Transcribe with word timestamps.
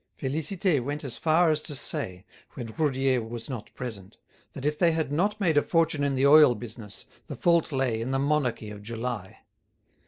Félicité 0.19 0.83
went 0.83 1.03
as 1.03 1.19
far 1.19 1.51
as 1.51 1.61
to 1.61 1.75
say, 1.75 2.25
when 2.55 2.73
Roudier 2.75 3.21
was 3.21 3.47
not 3.47 3.71
present, 3.75 4.17
that 4.53 4.65
if 4.65 4.79
they 4.79 4.93
had 4.93 5.11
not 5.11 5.39
made 5.39 5.57
a 5.57 5.61
fortune 5.61 6.03
in 6.03 6.15
the 6.15 6.25
oil 6.25 6.55
business 6.55 7.05
the 7.27 7.35
fault 7.35 7.71
lay 7.71 8.01
in 8.01 8.09
the 8.09 8.17
monarchy 8.17 8.71
of 8.71 8.81
July. 8.81 9.41